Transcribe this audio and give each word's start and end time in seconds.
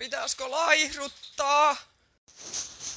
Pitäisikö 0.00 0.50
laihduttaa? 0.50 1.76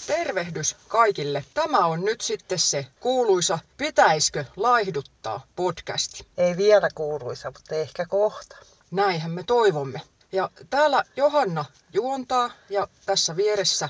Tervehdys 0.08 0.76
kaikille. 0.88 1.46
Tämä 1.54 1.78
on 1.78 2.06
nyt 2.06 2.22
sitten 2.22 2.60
se 2.60 2.88
kuuluisa 3.00 3.60
Pitäiskö 3.78 4.46
laihduttaa 4.56 5.48
podcasti. 5.56 6.28
Ei 6.38 6.58
vielä 6.58 6.90
kuuluisa, 6.96 7.52
mutta 7.52 7.76
ehkä 7.76 8.06
kohta. 8.06 8.58
Näinhän 8.92 9.32
me 9.32 9.44
toivomme. 9.44 10.02
Ja 10.32 10.50
täällä 10.70 11.04
Johanna 11.16 11.66
juontaa 11.94 12.52
ja 12.70 12.88
tässä 13.06 13.36
vieressä 13.36 13.90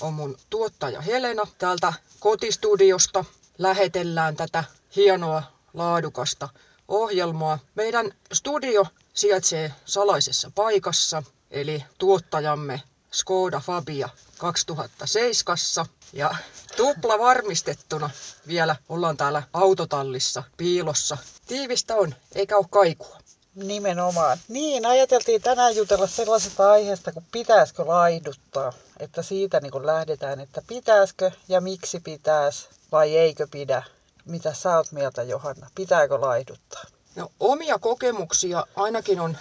on 0.00 0.14
mun 0.14 0.38
tuottaja 0.50 1.00
Helena. 1.00 1.46
Täältä 1.58 1.92
kotistudiosta 2.18 3.24
lähetellään 3.58 4.36
tätä 4.36 4.64
hienoa, 4.96 5.42
laadukasta 5.74 6.48
ohjelmaa. 6.88 7.58
Meidän 7.74 8.12
studio 8.32 8.86
sijaitsee 9.14 9.74
salaisessa 9.84 10.50
paikassa, 10.54 11.22
eli 11.50 11.84
tuottajamme 11.98 12.82
Skoda 13.12 13.60
Fabia 13.60 14.08
2007 14.38 15.86
ja 16.12 16.34
tupla 16.76 17.18
varmistettuna 17.18 18.10
vielä 18.46 18.76
ollaan 18.88 19.16
täällä 19.16 19.42
autotallissa 19.52 20.42
piilossa. 20.56 21.18
Tiivistä 21.46 21.96
on, 21.96 22.14
eikä 22.34 22.56
ole 22.56 22.66
kaikua. 22.70 23.18
Nimenomaan. 23.54 24.38
Niin, 24.48 24.86
ajateltiin 24.86 25.42
tänään 25.42 25.76
jutella 25.76 26.06
sellaisesta 26.06 26.70
aiheesta, 26.70 27.12
kun 27.12 27.24
pitäisikö 27.32 27.86
laihduttaa. 27.86 28.72
Että 28.98 29.22
siitä 29.22 29.60
niin 29.60 29.72
kun 29.72 29.86
lähdetään, 29.86 30.40
että 30.40 30.62
pitäisikö 30.66 31.30
ja 31.48 31.60
miksi 31.60 32.00
pitäisi 32.00 32.68
vai 32.92 33.16
eikö 33.16 33.46
pidä. 33.50 33.82
Mitä 34.24 34.54
sä 34.54 34.76
oot 34.76 34.92
mieltä, 34.92 35.22
Johanna? 35.22 35.70
Pitääkö 35.74 36.20
laihduttaa? 36.20 36.82
No, 37.16 37.32
omia 37.40 37.78
kokemuksia 37.78 38.66
ainakin 38.76 39.20
on 39.20 39.36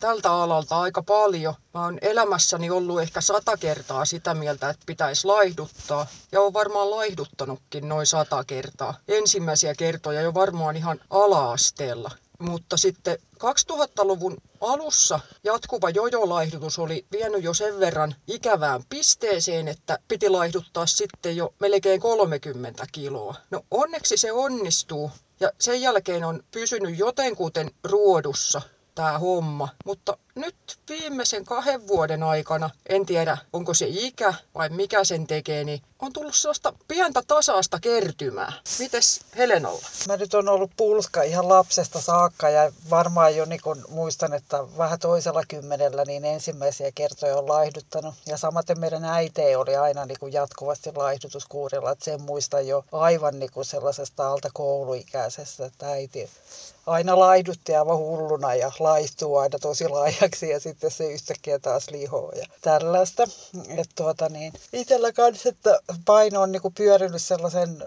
tältä 0.00 0.32
alalta 0.32 0.80
aika 0.80 1.02
paljon. 1.02 1.54
Mä 1.74 1.84
oon 1.84 1.98
elämässäni 2.02 2.70
ollut 2.70 3.00
ehkä 3.00 3.20
sata 3.20 3.56
kertaa 3.56 4.04
sitä 4.04 4.34
mieltä, 4.34 4.70
että 4.70 4.82
pitäisi 4.86 5.26
laihduttaa. 5.26 6.06
Ja 6.32 6.40
on 6.40 6.52
varmaan 6.52 6.90
laihduttanutkin 6.90 7.88
noin 7.88 8.06
sata 8.06 8.44
kertaa. 8.44 8.94
Ensimmäisiä 9.08 9.74
kertoja 9.74 10.20
jo 10.20 10.34
varmaan 10.34 10.76
ihan 10.76 11.00
ala-asteella. 11.10 12.10
Mutta 12.38 12.76
sitten 12.76 13.18
2000-luvun 13.36 14.36
alussa 14.60 15.20
jatkuva 15.44 15.90
jojolaihdutus 15.90 16.78
oli 16.78 17.06
vienyt 17.12 17.42
jo 17.42 17.54
sen 17.54 17.80
verran 17.80 18.14
ikävään 18.26 18.82
pisteeseen, 18.88 19.68
että 19.68 19.98
piti 20.08 20.28
laihduttaa 20.28 20.86
sitten 20.86 21.36
jo 21.36 21.54
melkein 21.60 22.00
30 22.00 22.86
kiloa. 22.92 23.34
No 23.50 23.60
onneksi 23.70 24.16
se 24.16 24.32
onnistuu 24.32 25.10
ja 25.40 25.50
sen 25.60 25.80
jälkeen 25.80 26.24
on 26.24 26.42
pysynyt 26.50 26.98
jotenkuten 26.98 27.70
ruodussa 27.84 28.62
tämä 28.94 29.18
homma. 29.18 29.68
Mutta 29.84 30.16
nyt 30.34 30.78
viimeisen 30.88 31.44
kahden 31.44 31.88
vuoden 31.88 32.22
aikana, 32.22 32.70
en 32.88 33.06
tiedä 33.06 33.38
onko 33.52 33.74
se 33.74 33.86
ikä 33.88 34.34
vai 34.54 34.68
mikä 34.68 35.04
sen 35.04 35.26
tekee, 35.26 35.64
niin 35.64 35.82
on 35.98 36.12
tullut 36.12 36.34
sellaista 36.34 36.72
pientä 36.88 37.22
tasaista 37.26 37.80
kertymää. 37.80 38.52
Mites 38.78 39.20
Helenalla? 39.36 39.86
Mä 40.08 40.16
nyt 40.16 40.34
on 40.34 40.48
ollut 40.48 40.70
pulska 40.76 41.22
ihan 41.22 41.48
lapsesta 41.48 42.00
saakka 42.00 42.48
ja 42.48 42.72
varmaan 42.90 43.36
jo 43.36 43.44
niin 43.44 43.60
kun 43.62 43.84
muistan, 43.88 44.34
että 44.34 44.64
vähän 44.78 44.98
toisella 44.98 45.42
kymmenellä 45.48 46.04
niin 46.04 46.24
ensimmäisiä 46.24 46.92
kertoja 46.94 47.36
on 47.36 47.48
laihduttanut. 47.48 48.14
Ja 48.26 48.36
samaten 48.36 48.80
meidän 48.80 49.04
äiti 49.04 49.56
oli 49.56 49.76
aina 49.76 50.06
niin 50.06 50.18
kuin 50.20 50.32
jatkuvasti 50.32 50.90
laihdutuskuurilla, 50.96 51.90
että 51.90 52.04
sen 52.04 52.22
muistan 52.22 52.66
jo 52.66 52.84
aivan 52.92 53.38
niin 53.38 53.50
kuin 53.52 53.64
sellaisesta 53.64 54.32
alta 54.32 54.48
kouluikäisestä, 54.52 55.66
että 55.66 55.86
äiti 55.86 56.30
aina 56.86 57.18
laihdutti 57.18 57.76
aivan 57.76 57.98
hulluna 57.98 58.54
ja 58.54 58.72
laihtuu 58.78 59.36
aina 59.36 59.58
tosi 59.58 59.88
laajaksi 60.24 60.48
ja 60.50 60.60
sitten 60.60 60.90
se 60.90 61.12
yhtäkkiä 61.12 61.58
taas 61.58 61.90
lihoo 61.90 62.32
ja 62.32 62.46
tällaista. 62.60 63.22
Et 63.76 63.90
tuota 63.94 64.28
niin, 64.28 64.52
itellä 64.72 65.12
kanssa, 65.12 65.48
että 65.48 65.80
paino 66.04 66.40
on 66.42 66.52
niinku 66.52 66.70
pyörinyt 66.70 67.22
sellaisen 67.22 67.84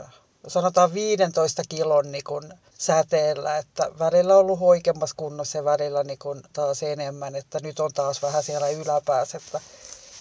sanotaan 0.47 0.93
15 0.93 1.61
kilon 1.69 2.11
niin 2.11 2.23
kun 2.23 2.53
säteellä, 2.77 3.57
että 3.57 3.89
välillä 3.99 4.33
on 4.33 4.39
ollut 4.39 4.59
hoikemmassa 4.59 5.15
kunnossa 5.17 5.57
ja 5.57 5.65
välillä 5.65 6.03
niin 6.03 6.19
kun 6.19 6.43
taas 6.53 6.83
enemmän, 6.83 7.35
että 7.35 7.59
nyt 7.63 7.79
on 7.79 7.93
taas 7.93 8.21
vähän 8.21 8.43
siellä 8.43 8.69
yläpäässä, 8.69 9.37
että 9.37 9.61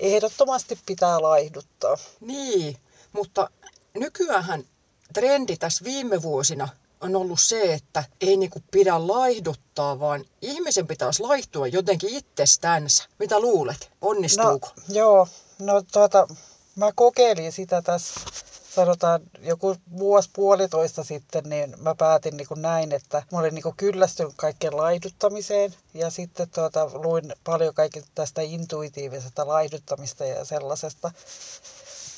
ehdottomasti 0.01 0.79
pitää 0.87 1.23
laihduttaa. 1.23 1.97
Niin, 2.21 2.77
mutta 3.13 3.51
nykyään 3.95 4.65
trendi 5.15 5.57
tässä 5.57 5.85
viime 5.85 6.23
vuosina 6.23 6.69
on 7.01 7.17
ollut 7.17 7.41
se, 7.41 7.73
että 7.73 8.05
ei 8.21 8.37
niinku 8.37 8.63
pidä 8.71 9.07
laihduttaa, 9.07 10.01
vaan 10.01 10.25
ihmisen 10.43 10.87
pitäisi 10.87 11.23
laihtua 11.23 11.67
jotenkin 11.67 12.11
itsestänsä. 12.11 13.05
Mitä 13.19 13.41
luulet? 13.41 13.91
Onnistuuko? 14.01 14.69
No, 14.77 14.95
joo, 14.95 15.29
no 15.59 15.83
tuota, 15.93 16.29
mä 16.77 16.93
kokeilin 16.95 17.53
sitä 17.53 17.83
tässä 17.83 18.21
sanotaan 18.77 19.21
joku 19.41 19.77
vuosi 19.99 20.31
puolitoista 20.33 21.05
sitten, 21.05 21.45
niin 21.45 21.75
mä 21.79 21.95
päätin 21.95 22.37
niin 22.37 22.49
kuin 22.49 22.63
näin, 22.63 22.93
että 22.93 23.23
mä 23.33 23.39
olin 23.39 23.55
niin 23.55 23.63
kuin 23.63 23.77
kyllästynyt 23.77 24.33
kaikkeen 24.37 24.77
laihduttamiseen 24.77 25.75
ja 25.95 26.11
sitten 26.11 26.51
tuota, 26.51 26.91
luin 26.93 27.33
paljon 27.45 27.75
kaikista 27.75 28.11
tästä 28.15 28.43
intuitiivisesta 28.43 29.49
laihduttamista 29.49 30.25
ja 30.25 30.45
sellaisesta. 30.45 31.11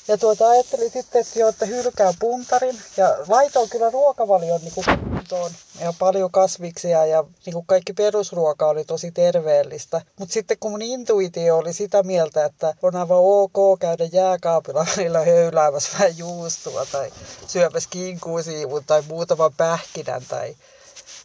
Ja 0.09 0.17
tuota, 0.17 0.49
ajattelin 0.49 0.91
sitten, 0.91 1.21
että, 1.21 1.39
jo, 1.39 1.47
että 1.47 1.65
hylkää 1.65 2.13
puntarin 2.19 2.77
ja 2.97 3.17
laitoin 3.27 3.69
kyllä 3.69 3.89
ruokavalion 3.89 4.61
niin 4.61 4.73
kuntoon 5.09 5.51
ja 5.79 5.93
paljon 5.99 6.31
kasviksia 6.31 7.05
ja 7.05 7.23
niin 7.45 7.53
kuin 7.53 7.65
kaikki 7.65 7.93
perusruoka 7.93 8.67
oli 8.67 8.85
tosi 8.85 9.11
terveellistä. 9.11 10.01
Mutta 10.19 10.33
sitten 10.33 10.57
kun 10.59 10.71
mun 10.71 10.81
intuitio 10.81 11.57
oli 11.57 11.73
sitä 11.73 12.03
mieltä, 12.03 12.45
että 12.45 12.73
on 12.81 12.95
aivan 12.95 13.17
ok 13.19 13.79
käydä 13.79 14.05
jääkaapilla 14.11 14.85
välillä 14.97 15.19
höyläämässä 15.25 15.91
vähän 15.93 16.17
juustoa 16.17 16.85
tai 16.91 17.11
syömässä 17.47 17.89
kinkuusiivun 17.91 18.83
tai 18.87 19.03
muutaman 19.07 19.53
pähkinän 19.57 20.21
tai 20.29 20.55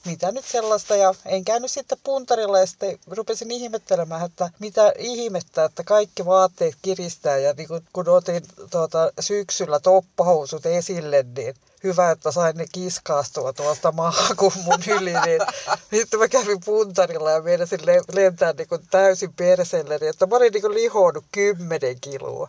mitä 0.05 0.33
nyt 0.33 0.45
sellaista. 0.45 0.97
Ja 0.97 1.15
en 1.27 1.45
käynyt 1.45 1.71
sitten 1.71 1.99
puntarilla 2.05 2.59
ja 2.59 2.67
sitten 2.67 2.99
rupesin 3.11 3.51
ihmettelemään, 3.51 4.27
että 4.27 4.51
mitä 4.59 4.93
ihmettä, 4.99 5.65
että 5.65 5.85
kaikki 5.85 6.27
vaatteet 6.27 6.75
kiristää. 6.83 7.39
Ja 7.39 7.53
niin 7.57 7.69
kun, 7.69 7.83
kun 7.93 8.09
otin 8.09 8.43
tuota, 8.71 9.13
syksyllä 9.21 9.81
toppahousut 9.81 10.67
esille, 10.67 11.25
niin 11.37 11.55
hyvä, 11.85 12.11
että 12.11 12.33
sain 12.33 12.57
ne 12.57 12.67
kiskaastua 12.73 13.53
tuolta 13.53 13.93
maahan 13.93 14.37
kun 14.37 14.53
mun 14.65 14.83
yli. 15.01 15.13
Niin 15.13 15.41
sitten 15.93 16.21
mä 16.21 16.29
kävin 16.29 16.61
puntarilla 16.65 17.31
ja 17.31 17.43
meinasin 17.43 17.81
lentää 18.13 18.53
niin 18.53 18.69
kuin 18.69 18.87
täysin 18.91 19.33
perselle, 19.33 19.99
niin 19.99 20.11
että 20.11 20.27
mä 20.27 20.37
olin 20.37 20.53
niin 20.53 20.63
kuin 20.63 20.75
lihonnut 20.75 21.25
kymmenen 21.33 22.01
kiloa. 22.01 22.49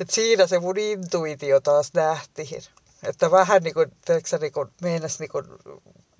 Et 0.00 0.10
siinä 0.10 0.46
se 0.46 0.58
mun 0.58 0.78
intuitio 0.78 1.60
taas 1.60 1.90
nähtiin. 1.94 2.62
Että 3.02 3.30
vähän 3.30 3.62
niin 3.62 3.74
kuin, 3.74 3.92
tiedätkö, 4.04 4.38
niin 4.38 4.52
kuin, 4.52 4.68
meinas 4.82 5.18
niin 5.18 5.30
kuin 5.30 5.44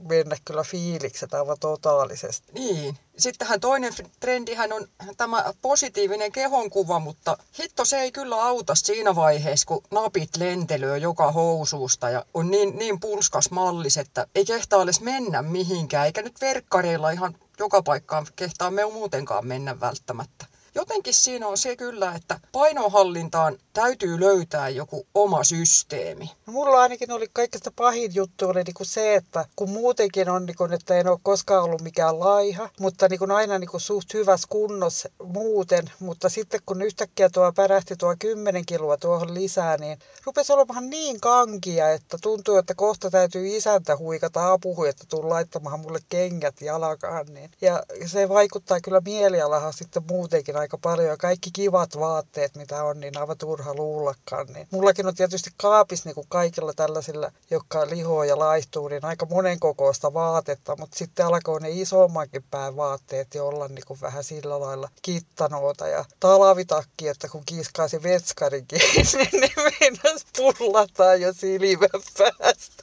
mennä 0.09 0.37
kyllä 0.45 0.63
fiilikset 0.63 1.35
aivan 1.35 1.57
totaalisesti. 1.61 2.53
Niin. 2.53 2.99
Sittenhän 3.19 3.61
toinen 3.61 3.93
trendihän 4.21 4.73
on 4.73 4.89
tämä 5.17 5.53
positiivinen 5.63 6.33
kehonkuva, 6.33 6.99
mutta 6.99 7.37
hitto 7.59 7.85
se 7.85 8.01
ei 8.01 8.13
kyllä 8.13 8.45
auta 8.45 8.75
siinä 8.75 9.15
vaiheessa, 9.15 9.67
kun 9.67 9.83
napit 9.91 10.37
lentelöö 10.37 10.97
joka 10.97 11.33
housuusta 11.33 12.11
ja 12.11 12.25
on 12.35 12.51
niin, 12.51 12.79
niin 12.79 13.01
pulskas 13.01 13.51
mallis, 13.51 13.97
että 13.97 14.27
ei 14.35 14.45
kehtaa 14.45 14.83
edes 14.83 15.01
mennä 15.01 15.43
mihinkään, 15.43 16.07
eikä 16.07 16.23
nyt 16.23 16.41
verkkareilla 16.41 17.11
ihan 17.11 17.37
joka 17.59 17.83
paikkaan 17.83 18.27
kehtaa 18.37 18.71
me 18.71 18.85
muutenkaan 18.85 19.47
mennä 19.47 19.81
välttämättä 19.81 20.47
jotenkin 20.75 21.15
siinä 21.15 21.49
on 21.49 21.59
se 21.59 21.77
kyllä, 21.77 22.15
että 22.15 22.41
painonhallintaan 22.53 23.59
täytyy 23.73 24.21
löytää 24.21 24.69
joku 24.69 25.07
oma 25.15 25.45
systeemi. 25.45 26.31
No, 26.47 26.53
mulla 26.53 26.81
ainakin 26.81 27.13
oli 27.13 27.27
kaikista 27.33 27.71
pahin 27.77 28.15
juttu 28.15 28.49
oli 28.49 28.63
niinku 28.63 28.85
se, 28.85 29.15
että 29.15 29.45
kun 29.57 29.71
muutenkin 29.71 30.31
on, 30.31 30.47
niinku, 30.47 30.65
että 30.65 30.99
en 30.99 31.09
ole 31.09 31.19
koskaan 31.23 31.65
ollut 31.65 31.83
mikään 31.83 32.21
laiha, 32.21 32.69
mutta 32.81 33.09
niinku 33.09 33.27
aina 33.35 33.59
niinku 33.59 33.79
suht 33.79 34.15
hyvässä 34.15 34.47
kunnossa 34.51 35.09
muuten, 35.25 35.91
mutta 36.01 36.29
sitten 36.29 36.61
kun 36.67 36.83
yhtäkkiä 36.83 37.29
tuo 37.29 37.53
pärähti 37.53 37.97
tuo 37.97 38.15
10 38.19 38.67
kiloa 38.67 38.97
tuohon 38.97 39.35
lisää, 39.35 39.77
niin 39.77 39.99
rupesi 40.25 40.53
olemaan 40.53 40.91
niin 40.91 41.21
kankia, 41.21 41.91
että 41.91 42.19
tuntuu, 42.23 42.57
että 42.57 42.75
kohta 42.75 43.11
täytyy 43.11 43.57
isäntä 43.57 43.97
huikata 43.97 44.53
apuhu, 44.53 44.85
että 44.85 45.05
tuu 45.09 45.29
laittamaan 45.29 45.81
mulle 45.81 45.99
kengät 46.09 46.61
jalkaan. 46.61 47.27
Niin. 47.27 47.51
Ja 47.61 47.83
se 48.07 48.29
vaikuttaa 48.29 48.81
kyllä 48.81 49.01
mielialahan 49.05 49.73
sitten 49.73 50.03
muutenkin 50.09 50.57
aika 50.61 50.79
paljon 50.79 51.09
ja 51.09 51.17
kaikki 51.17 51.51
kivat 51.53 51.99
vaatteet, 51.99 52.57
mitä 52.57 52.85
on, 52.85 53.01
niin 53.01 53.19
aivan 53.19 53.39
turha 53.39 53.75
luullakaan. 53.75 54.47
Niin. 54.47 54.69
Mullakin 54.71 55.07
on 55.07 55.15
tietysti 55.15 55.51
kaapis 55.57 56.05
niin 56.05 56.15
kuin 56.15 56.27
kaikilla 56.29 56.73
tällaisilla, 56.73 57.33
jotka 57.51 57.87
lihoo 57.91 58.25
ja 58.25 58.39
laihtuu, 58.39 58.89
niin 58.89 59.05
aika 59.05 59.27
monen 59.27 59.61
kokoista 59.61 60.15
vaatetta, 60.15 60.77
mutta 60.77 60.99
sitten 60.99 61.27
alkoi 61.27 61.61
ne 61.61 61.71
isommankin 61.71 62.45
pään 62.51 62.77
vaatteet 62.77 63.35
jo 63.35 63.49
olla 63.49 63.69
niin 63.69 63.85
kuin 63.87 64.01
vähän 64.01 64.25
sillä 64.25 64.61
lailla 64.61 64.89
kittanoota 65.03 65.89
ja 65.89 66.05
talvitakki, 66.21 67.09
että 67.09 67.29
kun 67.29 67.43
kiskaisi 67.47 68.03
vetskarin 68.03 68.67
kiinni, 68.67 69.29
niin 69.41 69.53
meinas 69.57 70.27
pullataan 70.37 71.21
jo 71.21 71.33
silmän 71.33 71.91
päästä. 72.19 72.83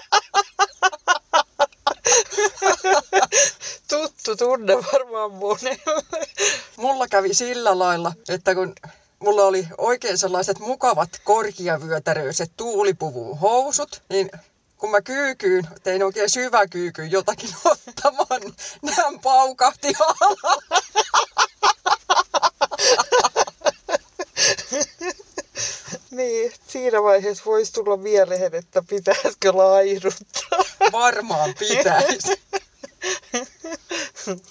tuttu 3.94 4.36
tunne 4.36 4.76
varmaan 4.92 5.32
monelle. 5.32 6.04
Mulla 6.76 7.08
kävi 7.08 7.34
sillä 7.34 7.78
lailla, 7.78 8.12
että 8.28 8.54
kun 8.54 8.74
mulla 9.18 9.42
oli 9.42 9.68
oikein 9.78 10.18
sellaiset 10.18 10.58
mukavat 10.58 11.20
korkeavyötäröiset 11.24 12.52
tuulipuvun 12.56 13.38
housut, 13.38 14.02
niin 14.08 14.30
kun 14.78 14.90
mä 14.90 15.00
kyykyyn, 15.00 15.68
tein 15.82 16.02
oikein 16.02 16.30
syvä 16.30 16.66
kyykyyn 16.66 17.10
jotakin 17.10 17.50
ottamaan, 17.64 18.40
niin 18.40 18.54
nämä 18.82 19.18
paukahti. 19.22 19.92
Niin, 26.10 26.52
siinä 26.68 27.02
vaiheessa 27.02 27.44
voisi 27.46 27.72
tulla 27.72 27.96
mieleen, 27.96 28.54
että 28.54 28.82
pitäisikö 28.88 29.52
laihduttaa. 29.56 30.58
Varmaan 30.92 31.54
pitäisi. 31.58 32.40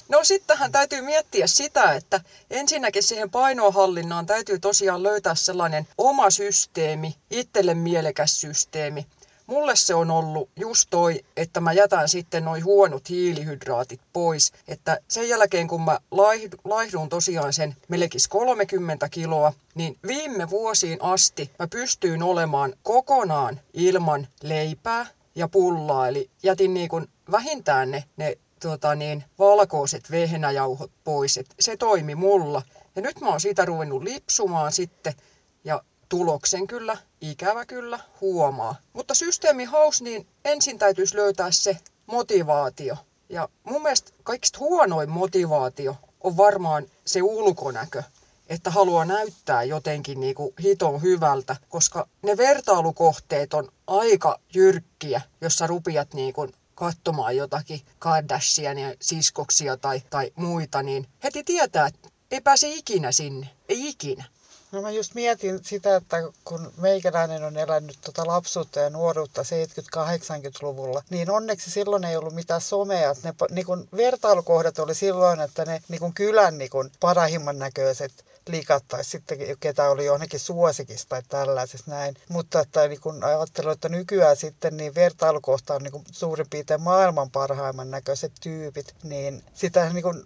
No 0.09 0.23
sittenhän 0.23 0.71
täytyy 0.71 1.01
miettiä 1.01 1.47
sitä, 1.47 1.93
että 1.93 2.21
ensinnäkin 2.49 3.03
siihen 3.03 3.29
painohallinnaan 3.29 4.25
täytyy 4.25 4.59
tosiaan 4.59 5.03
löytää 5.03 5.35
sellainen 5.35 5.87
oma 5.97 6.29
systeemi, 6.29 7.15
itselle 7.31 7.73
mielekäs 7.73 8.41
systeemi. 8.41 9.07
Mulle 9.47 9.75
se 9.75 9.95
on 9.95 10.11
ollut 10.11 10.49
just 10.55 10.87
toi, 10.89 11.25
että 11.37 11.59
mä 11.59 11.73
jätän 11.73 12.09
sitten 12.09 12.45
noin 12.45 12.65
huonot 12.65 13.09
hiilihydraatit 13.09 14.01
pois. 14.13 14.53
Että 14.67 14.99
sen 15.07 15.29
jälkeen 15.29 15.67
kun 15.67 15.81
mä 15.81 15.99
laihdun 16.63 17.09
tosiaan 17.09 17.53
sen 17.53 17.75
melkein 17.87 18.21
30 18.29 19.09
kiloa, 19.09 19.53
niin 19.75 19.97
viime 20.07 20.49
vuosiin 20.49 20.97
asti 21.01 21.51
mä 21.59 21.67
pystyin 21.67 22.23
olemaan 22.23 22.73
kokonaan 22.83 23.59
ilman 23.73 24.27
leipää 24.43 25.05
ja 25.35 25.47
pullaa. 25.47 26.07
Eli 26.07 26.29
jätin 26.43 26.73
niin 26.73 26.89
kuin 26.89 27.09
vähintään 27.31 27.91
ne, 27.91 28.03
ne 28.17 28.37
tota 28.63 28.95
niin, 28.95 29.23
valkoiset 29.39 30.11
vehnäjauhot 30.11 30.91
pois. 31.03 31.37
Et 31.37 31.55
se 31.59 31.77
toimi 31.77 32.15
mulla. 32.15 32.61
Ja 32.95 33.01
nyt 33.01 33.21
mä 33.21 33.27
oon 33.27 33.41
siitä 33.41 33.65
ruvennut 33.65 34.03
lipsumaan 34.03 34.71
sitten. 34.71 35.13
Ja 35.63 35.83
tuloksen 36.09 36.67
kyllä, 36.67 36.97
ikävä 37.21 37.65
kyllä, 37.65 37.99
huomaa. 38.21 38.75
Mutta 38.93 39.13
systeemi 39.13 39.65
haus, 39.65 40.01
niin 40.01 40.27
ensin 40.45 40.79
täytyisi 40.79 41.15
löytää 41.15 41.51
se 41.51 41.77
motivaatio. 42.05 42.97
Ja 43.29 43.49
mun 43.63 43.81
mielestä 43.81 44.11
kaikista 44.23 44.59
huonoin 44.59 45.09
motivaatio 45.09 45.95
on 46.21 46.37
varmaan 46.37 46.85
se 47.05 47.21
ulkonäkö 47.21 48.03
että 48.49 48.71
haluaa 48.71 49.05
näyttää 49.05 49.63
jotenkin 49.63 50.19
niin 50.19 50.35
kuin 50.35 50.53
hiton 50.63 51.01
hyvältä, 51.01 51.55
koska 51.69 52.07
ne 52.21 52.37
vertailukohteet 52.37 53.53
on 53.53 53.71
aika 53.87 54.39
jyrkkiä, 54.53 55.21
jossa 55.41 55.67
rupiat 55.67 56.13
niin 56.13 56.33
kuin 56.33 56.53
katsomaan 56.75 57.37
jotakin 57.37 57.81
Kardashiania, 57.99 58.93
siskoksia 59.01 59.77
tai, 59.77 60.01
tai 60.09 60.31
muita, 60.35 60.83
niin 60.83 61.07
heti 61.23 61.43
tietää, 61.43 61.87
että 61.87 62.09
ei 62.31 62.41
pääse 62.41 62.67
ikinä 62.69 63.11
sinne. 63.11 63.49
Ei 63.69 63.89
ikinä. 63.89 64.23
No 64.73 64.81
mä 64.81 64.91
just 64.91 65.15
mietin 65.15 65.59
sitä, 65.63 65.95
että 65.95 66.17
kun 66.45 66.73
meikäläinen 66.77 67.43
on 67.43 67.57
elänyt 67.57 67.97
tota 68.05 68.27
lapsuutta 68.27 68.79
ja 68.79 68.89
nuoruutta 68.89 69.41
70-80-luvulla, 69.41 71.03
niin 71.09 71.29
onneksi 71.29 71.71
silloin 71.71 72.03
ei 72.03 72.17
ollut 72.17 72.33
mitään 72.33 72.61
somea. 72.61 73.15
Ne 73.23 73.33
niin 73.51 73.65
kun 73.65 73.87
vertailukohdat 73.97 74.79
oli 74.79 74.95
silloin, 74.95 75.41
että 75.41 75.65
ne 75.65 75.81
niin 75.87 75.99
kun 75.99 76.13
kylän 76.13 76.57
niin 76.57 76.69
kun 76.69 76.91
parahimman 76.99 77.59
näköiset 77.59 78.25
likat 78.47 78.83
tai 78.87 79.03
sitten 79.03 79.37
ketä 79.59 79.89
oli 79.89 80.05
johonkin 80.05 80.39
suosikissa 80.39 81.09
tai 81.09 81.21
tällaisessa 81.27 81.91
näin. 81.91 82.15
Mutta 82.29 82.59
että 82.59 82.87
niin 82.87 83.01
kun 83.01 83.23
ajattelen, 83.23 83.73
että 83.73 83.89
nykyään 83.89 84.35
sitten 84.37 84.77
niin 84.77 84.95
vertailukohta 84.95 85.75
on 85.75 85.83
niin 85.83 85.91
kun 85.91 86.03
suurin 86.11 86.49
piirtein 86.49 86.81
maailman 86.81 87.31
parhaimman 87.31 87.91
näköiset 87.91 88.31
tyypit, 88.41 88.95
niin 89.03 89.43
sitä 89.53 89.93
niin 89.93 90.03
kun 90.03 90.23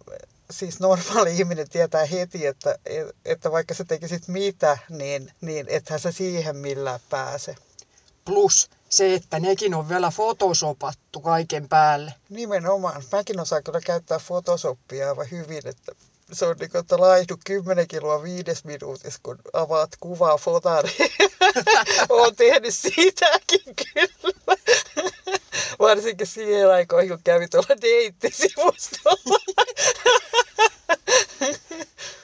siis 0.51 0.79
normaali 0.79 1.35
ihminen 1.37 1.69
tietää 1.69 2.05
heti, 2.05 2.45
että, 2.45 2.77
että 3.25 3.51
vaikka 3.51 3.73
sä 3.73 3.85
tekisit 3.85 4.27
mitä, 4.27 4.77
niin, 4.89 5.31
niin 5.41 5.65
ethän 5.69 5.99
sä 5.99 6.11
siihen 6.11 6.57
millään 6.57 6.99
pääse. 7.09 7.55
Plus 8.25 8.69
se, 8.89 9.13
että 9.13 9.39
nekin 9.39 9.73
on 9.73 9.89
vielä 9.89 10.11
fotosopattu 10.11 11.19
kaiken 11.21 11.69
päälle. 11.69 12.13
Nimenomaan. 12.29 13.03
Mäkin 13.11 13.39
osaan 13.39 13.63
kyllä 13.63 13.81
käyttää 13.81 14.19
Photoshopia 14.27 15.09
aivan 15.09 15.31
hyvin, 15.31 15.67
että 15.67 15.91
se 16.31 16.45
on 16.45 16.55
niin 16.59 16.77
että 16.77 16.99
laihdu 16.99 17.37
10 17.45 17.87
kiloa 17.87 18.23
viides 18.23 18.63
minuutissa, 18.63 19.19
kun 19.23 19.39
avaat 19.53 19.89
kuvaa 19.99 20.37
fotari. 20.37 20.89
Olen 22.09 22.35
tehnyt 22.35 22.73
sitäkin 22.73 23.75
kyllä. 23.75 24.57
Varsinkin 25.79 26.27
siihen 26.27 26.71
aikoihin, 26.71 27.09
kun 27.09 27.19
kävi 27.23 27.47
tuolla 27.47 27.81
deittisivustolla. 27.81 29.39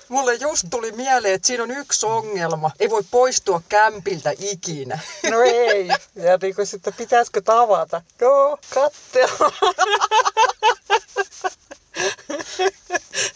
Mulle 0.10 0.34
just 0.34 0.68
tuli 0.70 0.92
mieleen, 0.92 1.34
että 1.34 1.48
siinä 1.48 1.64
on 1.64 1.72
yksi 1.72 2.06
ongelma. 2.06 2.72
Ei 2.80 2.90
voi 2.90 3.04
poistua 3.12 3.62
kämpiltä 3.70 4.34
ikinä. 4.40 5.00
No 5.32 5.42
ei. 5.42 5.88
Ja 6.16 6.38
niin 6.42 6.56
kuin 6.56 6.68
sitten 6.68 6.94
pitäisikö 6.94 7.42
tavata? 7.42 8.02
No, 8.22 8.58
kattella. 8.74 9.52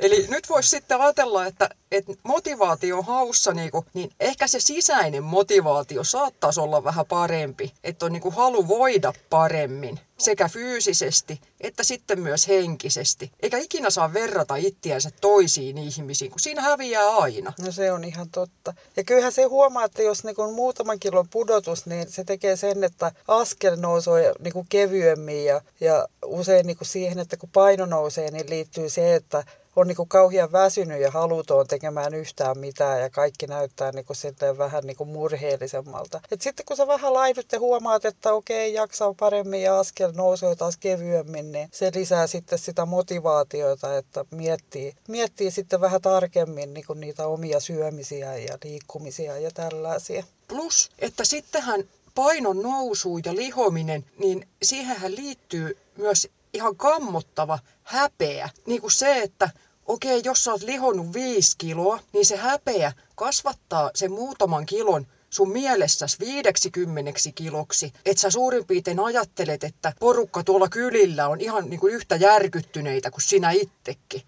Eli 0.00 0.26
nyt 0.28 0.48
voisi 0.48 0.68
sitten 0.68 1.00
ajatella, 1.00 1.46
että, 1.46 1.68
että 1.90 2.12
motivaatio 2.22 3.02
haussa, 3.02 3.52
niin, 3.52 3.70
kuin, 3.70 3.86
niin 3.94 4.10
ehkä 4.20 4.46
se 4.46 4.60
sisäinen 4.60 5.22
motivaatio 5.22 6.04
saattaisi 6.04 6.60
olla 6.60 6.84
vähän 6.84 7.06
parempi. 7.06 7.72
Että 7.84 8.06
on 8.06 8.12
niin 8.12 8.22
kuin 8.22 8.34
halu 8.34 8.68
voida 8.68 9.12
paremmin 9.30 10.00
sekä 10.18 10.48
fyysisesti 10.48 11.40
että 11.64 11.84
sitten 11.84 12.20
myös 12.20 12.48
henkisesti. 12.48 13.32
Eikä 13.40 13.58
ikinä 13.58 13.90
saa 13.90 14.12
verrata 14.12 14.56
ittiänsä 14.56 15.10
toisiin 15.20 15.78
ihmisiin, 15.78 16.30
kun 16.30 16.40
siinä 16.40 16.62
häviää 16.62 17.16
aina. 17.16 17.52
No 17.60 17.72
se 17.72 17.92
on 17.92 18.04
ihan 18.04 18.30
totta. 18.30 18.74
Ja 18.96 19.04
kyllähän 19.04 19.32
se 19.32 19.44
huomaa, 19.44 19.84
että 19.84 20.02
jos 20.02 20.24
niin 20.24 20.36
kuin 20.36 20.54
muutaman 20.54 21.00
kilon 21.00 21.28
pudotus, 21.28 21.86
niin 21.86 22.10
se 22.10 22.24
tekee 22.24 22.56
sen, 22.56 22.84
että 22.84 23.12
askel 23.28 23.76
nousee 23.76 24.32
niin 24.38 24.52
kuin 24.52 24.66
kevyemmin 24.68 25.44
ja, 25.44 25.60
ja 25.80 26.08
usein 26.24 26.66
niin 26.66 26.76
kuin 26.76 26.88
siihen, 26.88 27.18
että 27.18 27.36
kun 27.36 27.50
paino 27.52 27.86
nousee, 27.86 28.30
niin 28.30 28.50
liittyy 28.50 28.90
se, 28.90 29.14
että 29.14 29.44
on 29.76 29.86
niin 29.86 29.96
kuin 29.96 30.08
kauhean 30.08 30.52
väsynyt 30.52 31.00
ja 31.00 31.10
haluton 31.10 31.66
tekemään 31.66 32.14
yhtään 32.14 32.58
mitään 32.58 33.00
ja 33.00 33.10
kaikki 33.10 33.46
näyttää 33.46 33.92
niin 33.92 34.04
kuin 34.04 34.58
vähän 34.58 34.84
niin 34.84 34.96
kuin 34.96 35.08
murheellisemmalta. 35.08 36.20
Et 36.30 36.42
sitten 36.42 36.66
kun 36.66 36.76
sä 36.76 36.86
vähän 36.86 37.14
laidut 37.14 37.52
ja 37.52 37.60
huomaat, 37.60 38.04
että 38.04 38.32
okei, 38.32 38.74
jaksaa 38.74 39.14
paremmin 39.20 39.62
ja 39.62 39.78
askel 39.78 40.12
nousee 40.12 40.56
taas 40.56 40.76
kevyemmin, 40.76 41.52
niin 41.52 41.68
se 41.72 41.90
lisää 41.94 42.26
sitten 42.26 42.58
sitä 42.58 42.86
motivaatiota, 42.86 43.96
että 43.98 44.24
miettii, 44.30 44.94
miettii 45.08 45.50
sitten 45.50 45.80
vähän 45.80 46.02
tarkemmin 46.02 46.74
niin 46.74 46.86
kuin 46.86 47.00
niitä 47.00 47.26
omia 47.26 47.60
syömisiä 47.60 48.36
ja 48.36 48.58
liikkumisia 48.64 49.38
ja 49.38 49.50
tällaisia. 49.50 50.24
Plus, 50.48 50.90
että 50.98 51.24
sittenhän 51.24 51.84
painon 52.14 52.62
nousu 52.62 53.18
ja 53.24 53.34
lihominen, 53.34 54.04
niin 54.18 54.48
siihenhän 54.62 55.16
liittyy 55.16 55.78
myös 55.96 56.28
ihan 56.52 56.76
kammottava 56.76 57.58
häpeä. 57.82 58.48
Niin 58.66 58.80
kuin 58.80 58.90
se, 58.90 59.22
että 59.22 59.50
okei, 59.86 60.20
jos 60.24 60.44
sä 60.44 60.52
oot 60.52 60.62
lihonnut 60.62 61.12
viisi 61.12 61.54
kiloa, 61.58 62.00
niin 62.12 62.26
se 62.26 62.36
häpeä 62.36 62.92
kasvattaa 63.14 63.90
sen 63.94 64.12
muutaman 64.12 64.66
kilon 64.66 65.06
sun 65.30 65.52
mielessäsi 65.52 66.18
50 66.20 67.12
kiloksi, 67.34 67.92
että 68.04 68.20
sä 68.20 68.30
suurin 68.30 68.66
piirtein 68.66 69.00
ajattelet, 69.00 69.64
että 69.64 69.92
porukka 70.00 70.42
tuolla 70.44 70.68
kylillä 70.68 71.28
on 71.28 71.40
ihan 71.40 71.70
niin 71.70 71.80
kuin 71.80 71.94
yhtä 71.94 72.16
järkyttyneitä 72.16 73.10
kuin 73.10 73.22
sinä 73.22 73.50
itsekin. 73.50 74.22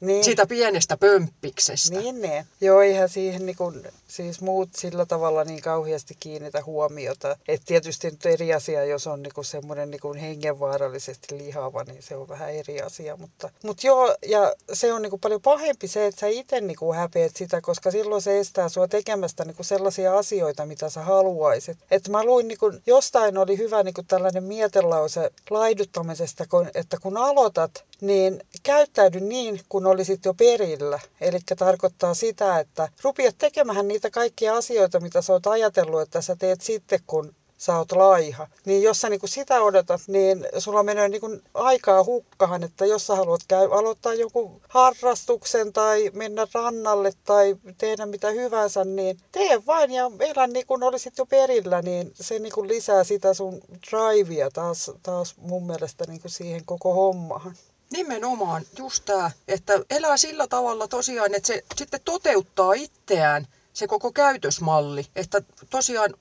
Niin. 0.00 0.24
Siitä 0.24 0.46
pienestä 0.46 0.96
pömppiksestä. 0.96 1.98
Niin, 1.98 2.20
ne. 2.20 2.46
Joo, 2.60 2.80
eihän 2.80 3.08
siihen 3.08 3.46
niin 3.46 3.56
kuin, 3.56 3.88
siis 4.08 4.40
muut 4.40 4.68
sillä 4.74 5.06
tavalla 5.06 5.44
niin 5.44 5.62
kauheasti 5.62 6.16
kiinnitä 6.20 6.62
huomiota. 6.66 7.36
Et 7.48 7.62
tietysti 7.66 8.10
nyt 8.10 8.26
eri 8.26 8.54
asia, 8.54 8.84
jos 8.84 9.06
on 9.06 9.22
niin 9.22 9.44
semmoinen 9.44 9.90
niin 9.90 10.16
hengenvaarallisesti 10.20 11.38
lihava, 11.38 11.84
niin 11.84 12.02
se 12.02 12.16
on 12.16 12.28
vähän 12.28 12.50
eri 12.54 12.82
asia. 12.82 13.16
Mutta, 13.16 13.50
mutta 13.62 13.86
joo, 13.86 14.16
ja 14.26 14.54
se 14.72 14.92
on 14.92 15.02
niin 15.02 15.20
paljon 15.20 15.42
pahempi 15.42 15.88
se, 15.88 16.06
että 16.06 16.20
sä 16.20 16.26
itse 16.26 16.60
niin 16.60 16.94
häpeät 16.94 17.36
sitä, 17.36 17.60
koska 17.60 17.90
silloin 17.90 18.22
se 18.22 18.38
estää 18.38 18.68
sua 18.68 18.88
tekemästä 18.88 19.44
niin 19.44 19.56
sellaisia 19.60 20.18
asioita, 20.18 20.66
mitä 20.66 20.90
sä 20.90 21.02
haluaisit. 21.02 21.78
Että 21.90 22.10
mä 22.10 22.24
luin, 22.24 22.48
niin 22.48 22.58
kuin, 22.58 22.82
jostain 22.86 23.38
oli 23.38 23.58
hyvä 23.58 23.82
niin 23.82 23.94
tällainen 24.08 24.44
mietelause 24.44 25.30
laiduttamisesta, 25.50 26.44
että 26.74 26.96
kun 27.02 27.16
aloitat, 27.16 27.84
niin 28.00 28.40
käyttäydy 28.62 29.20
niin, 29.20 29.60
kun 29.68 29.86
olisit 29.96 30.24
jo 30.24 30.34
perillä. 30.34 31.00
Eli 31.20 31.38
tarkoittaa 31.58 32.14
sitä, 32.14 32.58
että 32.58 32.88
rupiat 33.02 33.38
tekemään 33.38 33.88
niitä 33.88 34.10
kaikkia 34.10 34.56
asioita, 34.56 35.00
mitä 35.00 35.22
sä 35.22 35.32
oot 35.32 35.46
ajatellut, 35.46 36.00
että 36.00 36.20
sä 36.20 36.36
teet 36.36 36.60
sitten, 36.60 37.00
kun 37.06 37.34
sä 37.58 37.78
oot 37.78 37.92
laiha. 37.92 38.48
Niin 38.64 38.82
jos 38.82 39.00
sä 39.00 39.08
niinku 39.08 39.26
sitä 39.26 39.60
odotat, 39.60 40.00
niin 40.08 40.46
sulla 40.58 40.82
menee 40.82 41.08
niinku 41.08 41.38
aikaa 41.54 42.04
hukkahan, 42.04 42.62
että 42.62 42.86
jos 42.86 43.06
sä 43.06 43.16
haluat 43.16 43.40
käy, 43.48 43.68
aloittaa 43.72 44.14
joku 44.14 44.60
harrastuksen 44.68 45.72
tai 45.72 46.10
mennä 46.14 46.46
rannalle 46.54 47.12
tai 47.24 47.56
tehdä 47.78 48.06
mitä 48.06 48.30
hyvänsä, 48.30 48.84
niin 48.84 49.18
tee 49.32 49.66
vain 49.66 49.90
ja 49.90 50.10
elä 50.20 50.46
niin 50.46 50.66
kuin 50.66 50.82
olisit 50.82 51.18
jo 51.18 51.26
perillä, 51.26 51.82
niin 51.82 52.12
se 52.14 52.38
niinku 52.38 52.66
lisää 52.66 53.04
sitä 53.04 53.34
sun 53.34 53.60
drivea 53.90 54.50
taas, 54.50 54.90
taas 55.02 55.34
mun 55.36 55.66
mielestä 55.66 56.04
niinku 56.08 56.28
siihen 56.28 56.64
koko 56.64 56.94
hommahan. 56.94 57.54
Nimenomaan 57.90 58.64
just 58.78 59.04
tämä, 59.04 59.30
että 59.48 59.72
elää 59.90 60.16
sillä 60.16 60.46
tavalla 60.46 60.88
tosiaan, 60.88 61.34
että 61.34 61.46
se 61.46 61.64
sitten 61.76 62.00
toteuttaa 62.04 62.72
itseään 62.72 63.46
se 63.72 63.86
koko 63.86 64.12
käytösmalli. 64.12 65.06
Että 65.16 65.42
tosiaan 65.70 66.14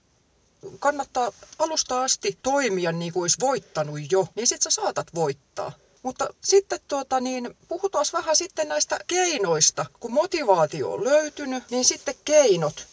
kannattaa 0.80 1.32
alusta 1.60 2.04
asti 2.04 2.38
toimia 2.44 2.92
niin 2.92 3.14
kuin 3.14 3.22
olisi 3.22 3.38
voittanut 3.40 4.00
jo, 4.12 4.28
niin 4.36 4.48
sitten 4.48 4.72
sä 4.72 4.82
saatat 4.82 5.08
voittaa. 5.16 5.72
Mutta 6.04 6.28
sitten 6.42 6.80
tuota, 6.88 7.20
niin 7.20 7.58
puhutaan 7.68 8.06
vähän 8.14 8.36
sitten 8.36 8.68
näistä 8.68 9.00
keinoista. 9.08 9.86
Kun 10.00 10.12
motivaatio 10.12 10.94
on 10.94 11.04
löytynyt, 11.04 11.64
niin 11.70 11.86
sitten 11.86 12.16
keinot. 12.26 12.88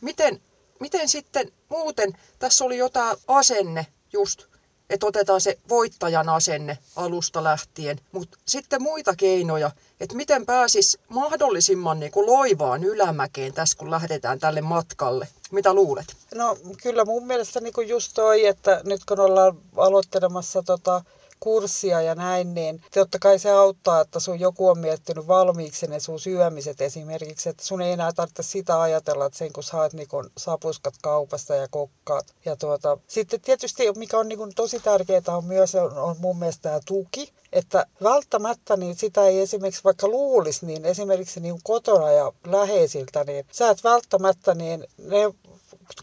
Miten, 0.00 0.42
miten 0.80 1.08
sitten 1.08 1.52
muuten, 1.68 2.18
tässä 2.38 2.64
oli 2.64 2.78
jotain 2.78 3.16
asenne 3.28 3.86
just, 4.12 4.46
että 4.90 5.06
otetaan 5.06 5.40
se 5.40 5.58
voittajan 5.68 6.28
asenne 6.28 6.78
alusta 6.96 7.44
lähtien. 7.44 8.00
Mutta 8.12 8.38
sitten 8.46 8.82
muita 8.82 9.14
keinoja, 9.16 9.70
että 10.00 10.16
miten 10.16 10.46
pääsis 10.46 10.98
mahdollisimman 11.08 12.00
niin 12.00 12.12
kuin 12.12 12.26
loivaan 12.26 12.84
ylämäkeen 12.84 13.52
tässä, 13.52 13.78
kun 13.78 13.90
lähdetään 13.90 14.38
tälle 14.40 14.60
matkalle. 14.60 15.28
Mitä 15.50 15.74
luulet? 15.74 16.16
No 16.34 16.58
kyllä 16.82 17.04
mun 17.04 17.26
mielestä 17.26 17.60
niin 17.60 17.72
kuin 17.72 17.88
just 17.88 18.12
toi, 18.14 18.46
että 18.46 18.80
nyt 18.84 19.04
kun 19.04 19.20
ollaan 19.20 19.58
aloittelemassa 19.76 20.62
tota 20.62 21.04
kurssia 21.40 22.00
ja 22.02 22.14
näin, 22.14 22.54
niin 22.54 22.82
totta 22.94 23.18
kai 23.18 23.38
se 23.38 23.50
auttaa, 23.50 24.00
että 24.00 24.20
sun 24.20 24.40
joku 24.40 24.68
on 24.68 24.78
miettinyt 24.78 25.26
valmiiksi 25.26 25.86
ne 25.86 26.00
sun 26.00 26.20
syömiset 26.20 26.80
esimerkiksi, 26.80 27.48
että 27.48 27.64
sun 27.64 27.82
ei 27.82 27.92
enää 27.92 28.12
tarvitse 28.12 28.42
sitä 28.42 28.80
ajatella, 28.80 29.26
että 29.26 29.38
sen 29.38 29.52
kun 29.52 29.62
saat 29.62 29.92
niin 29.92 30.08
kun 30.08 30.30
sapuskat 30.38 30.94
kaupasta 31.02 31.54
ja 31.54 31.68
kokkaat. 31.70 32.34
Ja 32.44 32.56
tuota, 32.56 32.98
sitten 33.06 33.40
tietysti 33.40 33.92
mikä 33.96 34.18
on 34.18 34.28
niin 34.28 34.38
kun 34.38 34.52
tosi 34.54 34.80
tärkeää 34.80 35.22
on 35.26 35.44
myös 35.44 35.74
on, 35.74 35.98
on 35.98 36.16
mun 36.18 36.38
mielestä 36.38 36.62
tämä 36.62 36.80
tuki, 36.86 37.32
että 37.52 37.86
välttämättä 38.02 38.76
niin 38.76 38.94
sitä 38.96 39.26
ei 39.26 39.40
esimerkiksi 39.40 39.84
vaikka 39.84 40.08
luulisi, 40.08 40.66
niin 40.66 40.84
esimerkiksi 40.84 41.40
niin 41.40 41.58
kotona 41.62 42.10
ja 42.12 42.32
läheisiltä, 42.46 43.24
niin 43.24 43.46
sä 43.52 43.70
et 43.70 43.84
välttämättä 43.84 44.54
niin 44.54 44.84
ne 44.98 45.18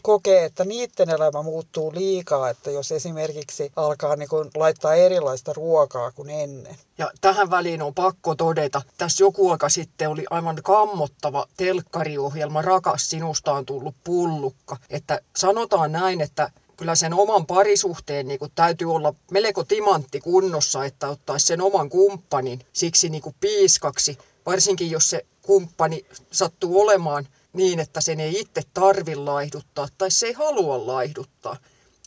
kokee, 0.02 0.44
että 0.44 0.64
niiden 0.64 1.10
elämä 1.10 1.42
muuttuu 1.42 1.92
liikaa, 1.94 2.50
että 2.50 2.70
jos 2.70 2.92
esimerkiksi 2.92 3.72
alkaa 3.76 4.16
niin 4.16 4.28
kuin 4.28 4.50
laittaa 4.54 4.94
erilaista 4.94 5.52
ruokaa 5.52 6.12
kuin 6.12 6.30
ennen. 6.30 6.76
Ja 6.98 7.10
tähän 7.20 7.50
väliin 7.50 7.82
on 7.82 7.94
pakko 7.94 8.34
todeta, 8.34 8.82
tässä 8.98 9.24
joku 9.24 9.50
aika 9.50 9.68
sitten 9.68 10.08
oli 10.08 10.24
aivan 10.30 10.56
kammottava 10.62 11.46
telkkariohjelma 11.56 12.62
Rakas 12.62 13.10
sinusta 13.10 13.52
on 13.52 13.66
tullut 13.66 13.94
pullukka. 14.04 14.76
Että 14.90 15.20
sanotaan 15.36 15.92
näin, 15.92 16.20
että 16.20 16.50
kyllä 16.76 16.94
sen 16.94 17.14
oman 17.14 17.46
parisuhteen 17.46 18.28
niin 18.28 18.38
kuin, 18.38 18.52
täytyy 18.54 18.94
olla 18.94 19.14
melko 19.30 19.64
timantti 19.64 20.20
kunnossa, 20.20 20.84
että 20.84 21.08
ottaisi 21.08 21.46
sen 21.46 21.60
oman 21.60 21.88
kumppanin 21.88 22.60
siksi 22.72 23.08
niin 23.08 23.22
kuin, 23.22 23.34
piiskaksi, 23.40 24.18
varsinkin 24.46 24.90
jos 24.90 25.10
se 25.10 25.26
kumppani 25.42 26.06
sattuu 26.30 26.80
olemaan 26.80 27.28
niin, 27.52 27.80
että 27.80 28.00
sen 28.00 28.20
ei 28.20 28.40
itse 28.40 28.62
tarvi 28.74 29.16
laihduttaa 29.16 29.88
tai 29.98 30.10
se 30.10 30.26
ei 30.26 30.32
halua 30.32 30.86
laihduttaa, 30.86 31.56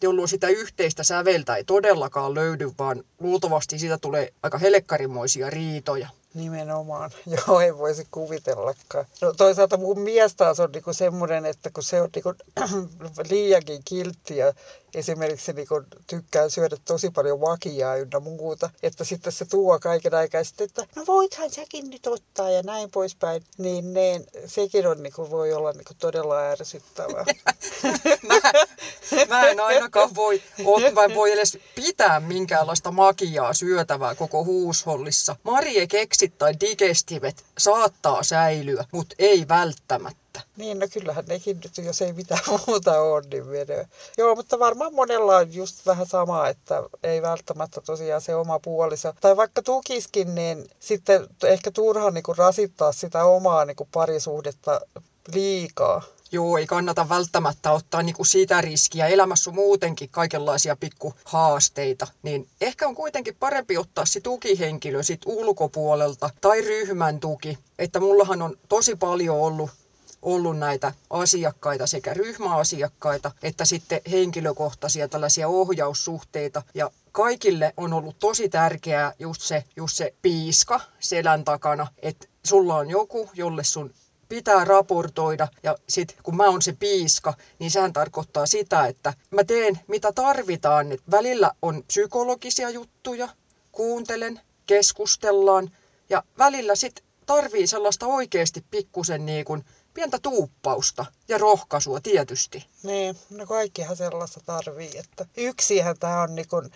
jolloin 0.01 0.27
sitä 0.27 0.47
yhteistä 0.47 1.03
säveltä 1.03 1.55
ei 1.55 1.63
todellakaan 1.63 2.35
löydy, 2.35 2.71
vaan 2.79 3.03
luultavasti 3.19 3.79
siitä 3.79 3.97
tulee 3.97 4.33
aika 4.43 4.57
helekkarimoisia 4.57 5.49
riitoja. 5.49 6.09
Nimenomaan. 6.35 7.11
Joo, 7.47 7.59
ei 7.59 7.77
voisi 7.77 8.07
kuvitellakaan. 8.11 9.05
No 9.21 9.33
toisaalta 9.33 9.77
mun 9.77 9.99
mies 9.99 10.35
taas 10.35 10.59
on 10.59 10.71
niinku 10.71 10.93
semmoinen, 10.93 11.45
että 11.45 11.69
kun 11.69 11.83
se 11.83 12.01
on 12.01 12.09
niinku 12.15 12.33
liiankin 13.29 13.81
kiltti 13.85 14.37
ja 14.37 14.53
esimerkiksi 14.95 15.53
niinku 15.53 15.83
tykkää 16.07 16.49
syödä 16.49 16.77
tosi 16.85 17.09
paljon 17.09 17.41
vakiaa 17.41 17.95
ynnä 17.95 18.19
muuta, 18.19 18.69
että 18.83 19.03
sitten 19.03 19.33
se 19.33 19.45
tuo 19.45 19.79
kaiken 19.79 20.13
aikaa 20.13 20.43
sitten, 20.43 20.65
että 20.65 20.85
no 20.95 21.03
voithan 21.07 21.49
säkin 21.49 21.89
nyt 21.89 22.07
ottaa 22.07 22.49
ja 22.49 22.63
näin 22.63 22.91
poispäin, 22.91 23.43
niin, 23.57 23.93
niin 23.93 24.25
sekin 24.45 24.87
on 24.87 25.03
niinku, 25.03 25.29
voi 25.29 25.53
olla 25.53 25.71
niinku 25.71 25.93
todella 25.99 26.39
ärsyttävää. 26.39 27.25
mä, 28.27 28.41
mä 29.29 29.47
en 29.49 29.59
ainakaan 29.59 30.15
voi, 30.15 30.41
en 30.85 31.15
voi 31.15 31.31
edes 31.31 31.57
pitää 31.75 32.19
minkäänlaista 32.19 32.91
makiaa 32.91 33.53
syötävää 33.53 34.15
koko 34.15 34.43
huushollissa. 34.43 35.35
Marie 35.43 35.87
keksit 35.87 36.24
tai 36.31 36.53
digestivet 36.61 37.45
saattaa 37.57 38.23
säilyä, 38.23 38.85
mutta 38.91 39.15
ei 39.19 39.47
välttämättä. 39.47 40.41
Niin, 40.57 40.79
no 40.79 40.87
kyllähän 40.93 41.25
nekin 41.27 41.59
nyt, 41.63 41.85
jos 41.85 42.01
ei 42.01 42.13
mitään 42.13 42.41
muuta 42.67 43.01
ole, 43.01 43.23
niin 43.31 43.47
menee. 43.47 43.87
Joo, 44.17 44.35
mutta 44.35 44.59
varmaan 44.59 44.93
monella 44.93 45.37
on 45.37 45.53
just 45.53 45.85
vähän 45.85 46.05
sama, 46.05 46.47
että 46.47 46.83
ei 47.03 47.21
välttämättä 47.21 47.81
tosiaan 47.81 48.21
se 48.21 48.35
oma 48.35 48.59
puoliso. 48.59 49.13
Tai 49.21 49.37
vaikka 49.37 49.61
tukiskin, 49.61 50.35
niin 50.35 50.69
sitten 50.79 51.27
ehkä 51.43 51.71
turha 51.71 52.11
niin 52.11 52.23
kuin 52.23 52.37
rasittaa 52.37 52.91
sitä 52.91 53.25
omaa 53.25 53.65
niin 53.65 53.75
kuin 53.75 53.89
parisuhdetta 53.91 54.81
liikaa. 55.33 56.01
Joo, 56.35 56.57
ei 56.57 56.65
kannata 56.65 57.09
välttämättä 57.09 57.71
ottaa 57.71 58.01
niinku 58.01 58.23
sitä 58.23 58.61
riskiä. 58.61 59.07
Elämässä 59.07 59.49
on 59.49 59.55
muutenkin 59.55 60.09
kaikenlaisia 60.09 60.75
pikkuhaasteita. 60.75 62.07
Niin 62.23 62.47
ehkä 62.61 62.87
on 62.87 62.95
kuitenkin 62.95 63.35
parempi 63.35 63.77
ottaa 63.77 64.05
se 64.05 64.19
tukihenkilö 64.19 65.03
sit 65.03 65.21
ulkopuolelta 65.25 66.29
tai 66.41 66.61
ryhmän 66.61 67.19
tuki. 67.19 67.57
Että 67.79 67.99
mullahan 67.99 68.41
on 68.41 68.57
tosi 68.69 68.95
paljon 68.95 69.37
ollut 69.37 69.69
ollut 70.21 70.57
näitä 70.57 70.93
asiakkaita, 71.09 71.87
sekä 71.87 72.13
ryhmäasiakkaita 72.13 73.31
että 73.43 73.65
sitten 73.65 74.01
henkilökohtaisia 74.11 75.07
tällaisia 75.07 75.47
ohjaussuhteita. 75.47 76.61
Ja 76.73 76.91
kaikille 77.11 77.73
on 77.77 77.93
ollut 77.93 78.19
tosi 78.19 78.49
tärkeää 78.49 79.13
just 79.19 79.41
se, 79.41 79.63
just 79.75 79.97
se 79.97 80.13
piiska 80.21 80.81
selän 80.99 81.43
takana, 81.43 81.87
että 81.99 82.27
sulla 82.43 82.75
on 82.75 82.89
joku, 82.89 83.29
jolle 83.33 83.63
sun 83.63 83.93
pitää 84.29 84.65
raportoida 84.65 85.47
ja 85.63 85.77
sit 85.89 86.17
kun 86.23 86.37
mä 86.37 86.43
oon 86.43 86.61
se 86.61 86.73
piiska, 86.73 87.33
niin 87.59 87.71
sehän 87.71 87.93
tarkoittaa 87.93 88.45
sitä, 88.45 88.87
että 88.87 89.13
mä 89.31 89.43
teen 89.43 89.79
mitä 89.87 90.11
tarvitaan. 90.11 90.91
Et 90.91 91.01
välillä 91.11 91.51
on 91.61 91.83
psykologisia 91.83 92.69
juttuja, 92.69 93.29
kuuntelen, 93.71 94.41
keskustellaan 94.65 95.71
ja 96.09 96.23
välillä 96.37 96.75
sit 96.75 97.03
tarvii 97.25 97.67
sellaista 97.67 98.05
oikeasti 98.05 98.65
pikkusen 98.71 99.25
niin 99.25 99.45
pientä 99.93 100.19
tuuppausta 100.21 101.05
ja 101.27 101.37
rohkaisua 101.37 102.01
tietysti. 102.01 102.65
Niin, 102.83 103.19
no 103.29 103.45
kaikkihan 103.45 103.95
sellaista 103.95 104.39
tarvii, 104.45 104.97
että 104.97 105.25
yksihän 105.37 105.95
tämä 105.99 106.21
on 106.21 106.35
niin 106.35 106.47
kun, 106.47 106.69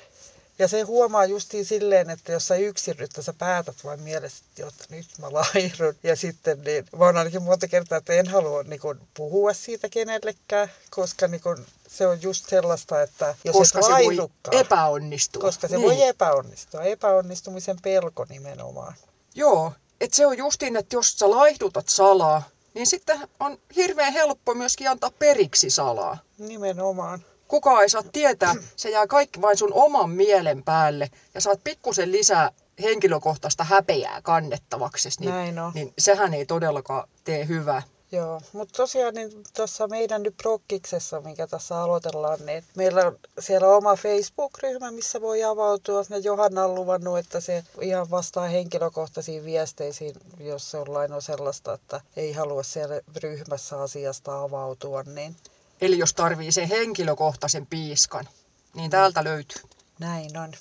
ja 0.59 0.67
se 0.67 0.81
huomaa 0.81 1.25
justiin 1.25 1.65
silleen, 1.65 2.09
että 2.09 2.31
jos 2.31 2.47
sä 2.47 2.55
yksin 2.55 2.95
nyt 2.99 3.11
sä 3.19 3.33
päätät 3.33 3.75
vain 3.83 4.01
mielessä, 4.01 4.43
että 4.57 4.85
nyt 4.89 5.05
mä 5.19 5.33
laihdun. 5.33 5.95
Ja 6.03 6.15
sitten 6.15 6.61
niin, 6.61 6.85
mä 6.97 7.05
oon 7.05 7.17
ainakin 7.17 7.43
monta 7.43 7.67
kertaa, 7.67 7.97
että 7.97 8.13
en 8.13 8.27
halua 8.27 8.63
niin 8.63 8.79
kun, 8.79 9.01
puhua 9.13 9.53
siitä 9.53 9.89
kenellekään, 9.89 10.71
koska 10.89 11.27
niin 11.27 11.41
kun, 11.41 11.65
se 11.87 12.07
on 12.07 12.21
just 12.21 12.49
sellaista, 12.49 13.01
että 13.01 13.35
jos 13.43 13.55
koska 13.55 13.79
et 13.79 13.85
se 13.85 13.91
voi 13.91 14.29
epäonnistua. 14.51 15.41
koska 15.41 15.67
se 15.67 15.77
niin. 15.77 15.85
voi 15.85 16.03
epäonnistua. 16.03 16.81
Epäonnistumisen 16.81 17.77
pelko 17.81 18.25
nimenomaan. 18.29 18.93
Joo, 19.35 19.73
että 20.01 20.17
se 20.17 20.25
on 20.25 20.37
justiin, 20.37 20.75
että 20.75 20.95
jos 20.95 21.19
sä 21.19 21.29
laihdutat 21.29 21.89
salaa, 21.89 22.43
niin 22.73 22.87
sitten 22.87 23.19
on 23.39 23.57
hirveän 23.75 24.13
helppo 24.13 24.53
myöskin 24.53 24.89
antaa 24.89 25.11
periksi 25.19 25.69
salaa. 25.69 26.17
Nimenomaan. 26.37 27.23
Kukaan 27.49 27.81
ei 27.81 27.89
saa 27.89 28.03
tietää, 28.11 28.55
se 28.75 28.89
jää 28.89 29.07
kaikki 29.07 29.41
vain 29.41 29.57
sun 29.57 29.73
oman 29.73 30.09
mielen 30.09 30.63
päälle 30.63 31.09
ja 31.33 31.41
saat 31.41 31.59
pikkusen 31.63 32.11
lisää 32.11 32.51
henkilökohtaista 32.81 33.63
häpeää 33.63 34.21
kannettavaksi, 34.23 35.09
niin, 35.19 35.29
Näin 35.29 35.59
on. 35.59 35.71
niin 35.75 35.93
sehän 35.97 36.33
ei 36.33 36.45
todellakaan 36.45 37.09
tee 37.23 37.47
hyvää. 37.47 37.81
Joo, 38.11 38.41
mutta 38.53 38.77
tosiaan 38.77 39.13
niin 39.13 39.31
tuossa 39.55 39.87
meidän 39.87 40.23
nyt 40.23 40.37
prokkiksessa, 40.37 41.21
mikä 41.21 41.47
tässä 41.47 41.81
aloitellaan, 41.81 42.39
niin 42.45 42.63
meillä 42.75 43.07
on 43.07 43.19
siellä 43.39 43.67
oma 43.67 43.95
Facebook-ryhmä, 43.95 44.91
missä 44.91 45.21
voi 45.21 45.43
avautua. 45.43 46.03
Ja 46.09 46.17
Johanna 46.17 46.65
on 46.65 46.75
luvannut, 46.75 47.17
että 47.17 47.39
se 47.39 47.63
ihan 47.81 48.11
vastaa 48.11 48.47
henkilökohtaisiin 48.47 49.45
viesteisiin, 49.45 50.15
jos 50.39 50.73
jollain 50.73 51.13
on 51.13 51.21
sellaista, 51.21 51.73
että 51.73 52.01
ei 52.15 52.33
halua 52.33 52.63
siellä 52.63 53.01
ryhmässä 53.23 53.81
asiasta 53.81 54.41
avautua, 54.41 55.03
niin 55.03 55.35
Eli 55.81 55.97
jos 55.97 56.13
tarvii 56.13 56.51
sen 56.51 56.67
henkilökohtaisen 56.67 57.67
piiskan, 57.67 58.27
niin 58.73 58.91
täältä 58.91 59.23
löytyy. 59.23 59.61
näin 59.99 60.37
on. 60.37 60.53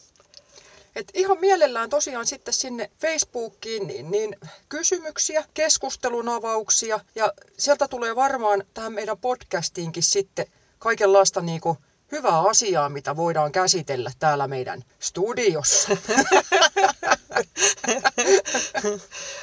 Et 0.96 1.10
ihan 1.14 1.40
mielellään 1.40 1.90
tosiaan 1.90 2.26
sitten 2.26 2.54
sinne 2.54 2.90
Facebookiin 3.00 3.86
niin, 3.86 4.10
niin 4.10 4.36
kysymyksiä, 4.68 5.44
keskustelun 5.54 6.28
avauksia 6.28 7.00
ja 7.14 7.32
sieltä 7.58 7.88
tulee 7.88 8.16
varmaan 8.16 8.64
tähän 8.74 8.92
meidän 8.92 9.18
podcastiinkin 9.18 10.02
sitten 10.02 10.46
kaikenlaista 10.78 11.40
niinku 11.40 11.76
hyvää 12.12 12.40
asiaa, 12.40 12.88
mitä 12.88 13.16
voidaan 13.16 13.52
käsitellä 13.52 14.12
täällä 14.18 14.48
meidän 14.48 14.84
studiossa. 14.98 15.88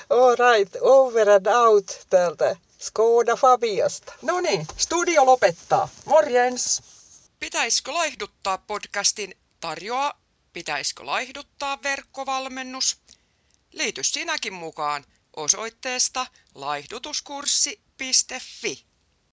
All 0.10 0.36
right, 0.36 0.75
over 0.82 1.29
and 1.29 1.46
out 1.46 2.00
täältä 2.10 2.55
Skoda 2.79 3.36
Fabiasta. 3.36 4.13
No 4.22 4.41
niin, 4.41 4.67
studio 4.77 5.25
lopettaa. 5.25 5.89
Morjens! 6.05 6.84
Pitäisikö 7.39 7.94
laihduttaa 7.94 8.58
podcastin 8.58 9.36
tarjoaa 9.60 10.25
Pitäisikö 10.55 11.05
laihduttaa 11.05 11.84
verkkovalmennus? 11.84 12.98
Liity 13.72 14.03
sinäkin 14.03 14.53
mukaan 14.53 15.05
osoitteesta 15.36 16.27
laihdutuskurssi.fi. 16.55 18.86